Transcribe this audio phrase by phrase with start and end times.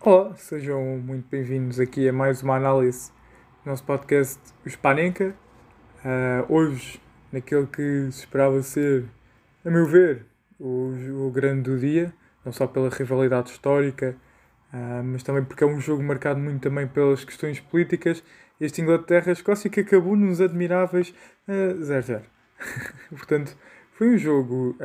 [0.00, 3.10] Olá, sejam muito bem-vindos aqui a mais uma análise
[3.64, 5.34] do nosso podcast o Spanenka.
[6.04, 7.00] Uh, hoje,
[7.32, 9.06] naquele que se esperava ser,
[9.64, 10.24] a meu ver,
[10.56, 12.14] o, o grande do dia,
[12.44, 14.14] não só pela rivalidade histórica,
[14.72, 18.22] uh, mas também porque é um jogo marcado muito também pelas questões políticas.
[18.60, 21.12] Este Inglaterra-Escócia que acabou nos admiráveis
[21.48, 22.20] 0-0.
[22.20, 22.22] Uh,
[23.16, 23.56] Portanto,
[23.94, 24.76] foi um jogo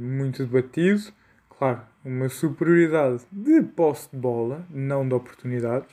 [0.00, 1.12] muito debatido
[1.58, 5.90] claro, uma superioridade de posse de bola, não de oportunidades,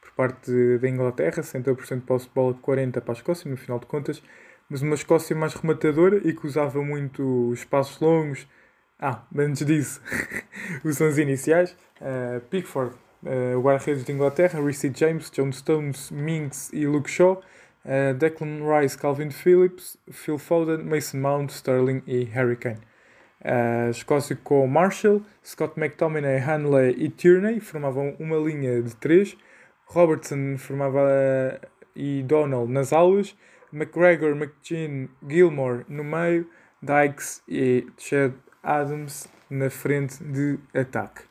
[0.00, 3.78] por parte da Inglaterra, 60% de posse de bola, 40% para a Escócia, no final
[3.78, 4.22] de contas,
[4.68, 8.48] mas uma Escócia mais rematadora e que usava muito espaços longos.
[8.98, 10.00] Ah, antes disso,
[10.84, 16.86] os sons iniciais, uh, Pickford, uh, guarda-redes de Inglaterra, Reece James, John Stones, Minks e
[16.86, 17.42] Luke Shaw,
[17.84, 22.93] uh, Declan Rice, Calvin Phillips, Phil Foden, Mason Mount, Sterling e Harry Kane.
[23.44, 29.36] A Escócia com Marshall, Scott McTominay, Hanley e Tierney formavam uma linha de três.
[29.84, 31.60] Robertson formava
[31.94, 33.36] e Donald nas aulas.
[33.72, 36.48] McGregor, McGinn, Gilmore no meio.
[36.80, 41.22] Dykes e Chad Adams na frente de ataque.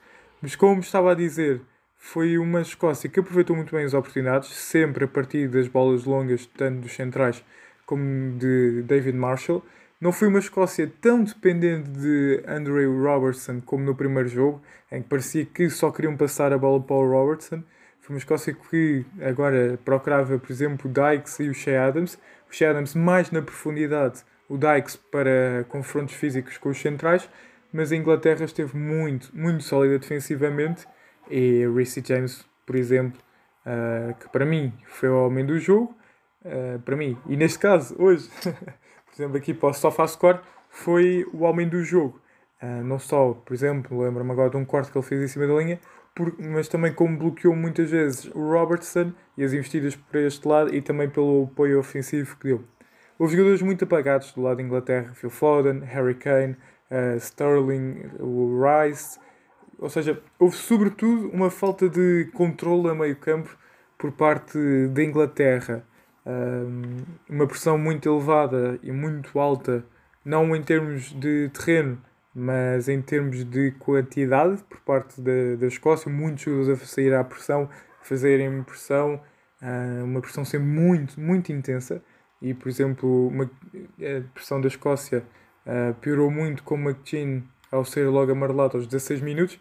[0.41, 1.61] Mas como estava a dizer,
[1.97, 6.45] foi uma Escócia que aproveitou muito bem as oportunidades, sempre a partir das bolas longas,
[6.45, 7.43] tanto dos centrais
[7.85, 9.63] como de David Marshall.
[10.03, 15.07] Não foi uma Escócia tão dependente de Andrew Robertson como no primeiro jogo, em que
[15.07, 17.63] parecia que só queriam passar a bola para o Robertson.
[18.01, 22.19] Foi uma Escócia que agora procurava, por exemplo, o Dykes e o Shea Adams.
[22.51, 27.29] O Shea Adams mais na profundidade, o Dykes para confrontos físicos com os centrais,
[27.71, 30.85] mas a Inglaterra esteve muito, muito sólida defensivamente
[31.31, 33.21] e Reece James, por exemplo,
[33.65, 35.95] uh, que para mim foi o homem do jogo,
[36.43, 38.29] uh, para mim, e neste caso, hoje,
[39.13, 42.19] por exemplo, aqui para o SofaScore, foi o homem do jogo.
[42.61, 45.45] Uh, não só, por exemplo, lembro-me agora de um corte que ele fez em cima
[45.45, 45.79] da linha,
[46.15, 50.73] por, mas também como bloqueou muitas vezes o Robertson e as investidas por este lado
[50.73, 52.63] e também pelo apoio ofensivo que deu.
[53.19, 56.57] Houve jogadores muito apagados do lado da Inglaterra, Phil Foden, Harry Kane,
[56.89, 59.19] uh, Sterling, o Rice,
[59.77, 63.55] ou seja, houve sobretudo uma falta de controle a meio campo
[63.97, 64.57] por parte
[64.87, 65.85] da Inglaterra
[67.29, 69.83] uma pressão muito elevada e muito alta,
[70.23, 72.01] não em termos de terreno,
[72.33, 77.23] mas em termos de quantidade por parte da, da Escócia, muitos jogadores a sair à
[77.23, 77.69] pressão,
[78.01, 79.21] a fazerem pressão,
[80.03, 82.01] uma pressão sempre muito, muito intensa.
[82.41, 85.23] E, por exemplo, uma, a pressão da Escócia
[86.01, 89.59] piorou muito com o McChin ao ser logo amarelado aos 16 minutos.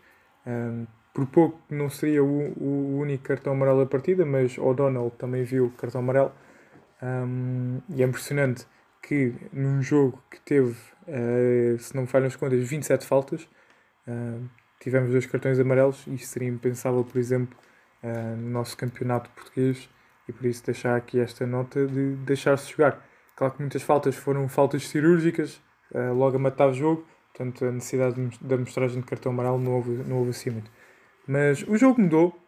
[1.15, 5.73] por pouco não seria o, o único cartão amarelo da partida, mas O'Donnell também viu
[5.77, 6.33] cartão amarelo.
[7.03, 8.65] Um, e é impressionante
[9.03, 10.77] que num jogo que teve,
[11.09, 13.43] uh, se não me falham as contas, 27 faltas,
[14.07, 14.49] uh,
[14.81, 17.59] tivemos dois cartões amarelos e isso seria impensável, por exemplo,
[18.05, 19.91] uh, no nosso campeonato português
[20.29, 23.05] e por isso deixar aqui esta nota de deixar-se jogar.
[23.35, 25.61] Claro que muitas faltas foram faltas cirúrgicas,
[26.15, 29.91] logo a matar o jogo, portanto a necessidade da mostragem de cartão amarelo não houve,
[30.05, 30.71] não houve assim muito.
[31.27, 32.39] Mas o jogo mudou,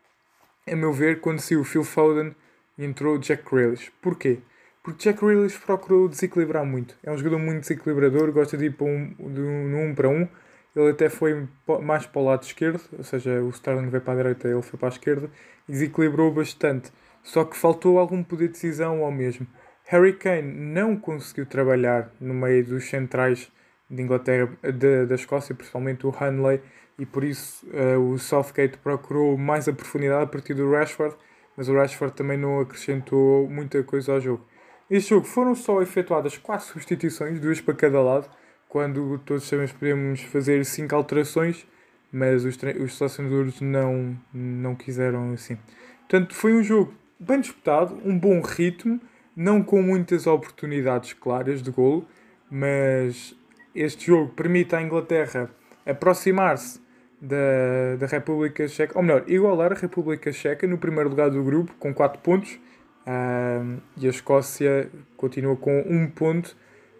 [0.68, 2.34] a meu ver, quando saiu o Phil Foden
[2.78, 3.92] entrou Jack Grealish.
[4.00, 4.38] Porquê?
[4.82, 6.96] Porque Jack Grealish procurou desequilibrar muito.
[7.02, 9.94] É um jogador muito desequilibrador, gosta de ir para um, de um, no 1 um
[9.94, 10.12] para 1.
[10.12, 10.28] Um.
[10.76, 11.46] Ele até foi
[11.82, 14.76] mais para o lado esquerdo, ou seja, o Sterling veio para a direita, ele foi
[14.76, 15.30] para a esquerda,
[15.68, 16.90] e desequilibrou bastante.
[17.22, 19.46] Só que faltou algum poder de decisão ao mesmo.
[19.84, 23.52] Harry Kane não conseguiu trabalhar no meio dos centrais
[23.88, 26.60] de Inglaterra, de, da Escócia, principalmente o Hanley,
[26.98, 31.14] e por isso uh, o Southgate procurou mais a profundidade a partir do Rashford
[31.56, 34.44] mas o Rashford também não acrescentou muita coisa ao jogo.
[34.90, 38.28] Este jogo foram só efetuadas 4 substituições, duas para cada lado,
[38.68, 41.66] quando todos sabemos que podemos fazer 5 alterações,
[42.12, 45.56] mas os, os selecionadores não, não quiseram assim.
[46.00, 49.00] Portanto, foi um jogo bem disputado, um bom ritmo,
[49.34, 52.06] não com muitas oportunidades claras de golo,
[52.50, 53.34] mas
[53.74, 55.50] este jogo permite à Inglaterra
[55.84, 56.80] aproximar-se
[57.20, 61.74] da, da República Checa, ou melhor, igualar a República Checa no primeiro lugar do grupo
[61.78, 62.58] com 4 pontos
[63.06, 66.56] uh, e a Escócia continua com 1 um ponto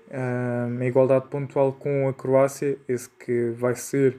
[0.09, 4.19] uh, em igualdade pontual com a Croácia, esse que vai ser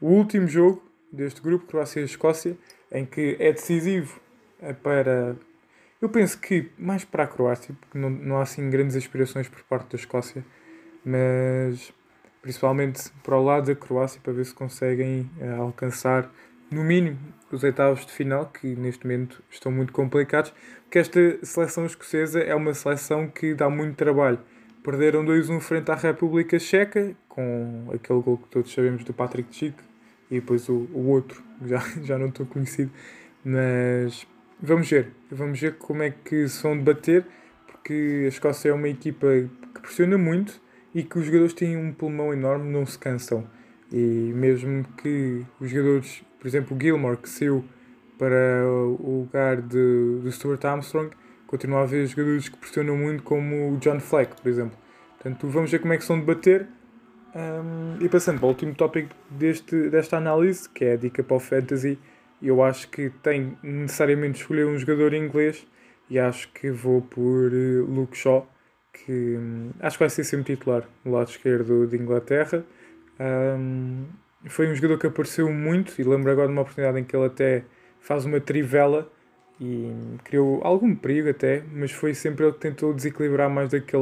[0.00, 2.56] o último jogo deste grupo, Croácia e Escócia,
[2.90, 4.20] em que é decisivo
[4.60, 5.36] eh, para.
[6.00, 9.62] Eu penso que mais para a Croácia, porque não, não há assim grandes aspirações por
[9.62, 10.44] parte da Escócia,
[11.04, 11.92] mas
[12.42, 16.30] principalmente para o lado da Croácia, para ver se conseguem uh, alcançar
[16.70, 17.18] no mínimo
[17.50, 20.52] os oitavos de final, que neste momento estão muito complicados,
[20.84, 24.38] porque esta seleção escocesa é uma seleção que dá muito trabalho.
[24.82, 29.76] Perderam 2-1 frente à República Checa, com aquele gol que todos sabemos do Patrick Schick,
[30.30, 32.90] e depois o, o outro, já, já não estou conhecido,
[33.44, 34.26] mas
[34.60, 37.26] vamos ver, vamos ver como é que se vão debater,
[37.66, 39.26] porque a Escócia é uma equipa
[39.74, 40.58] que pressiona muito
[40.94, 43.46] e que os jogadores têm um pulmão enorme, não se cansam.
[43.90, 47.64] E mesmo que os jogadores, por exemplo, o Gilmore, que saiu
[48.18, 51.10] para o lugar de, de Stuart Armstrong,
[51.46, 54.78] continua a haver jogadores que pressionam muito, como o John Fleck, por exemplo.
[55.18, 56.66] Portanto, vamos ver como é que são debater.
[57.34, 61.36] Um, e passando para o último tópico deste, desta análise, que é a dica para
[61.36, 61.98] o Fantasy,
[62.42, 65.66] eu acho que tem necessariamente de escolher um jogador inglês
[66.10, 68.46] e acho que vou por uh, Luke Shaw,
[68.92, 72.64] que um, acho que vai ser sempre titular no lado esquerdo de Inglaterra.
[73.18, 74.04] Um,
[74.46, 77.26] foi um jogador que apareceu muito e lembro agora de uma oportunidade em que ele
[77.26, 77.64] até
[78.00, 79.10] faz uma trivela
[79.60, 79.92] e
[80.24, 83.98] criou algum perigo até, mas foi sempre ele que tentou desequilibrar mais daquele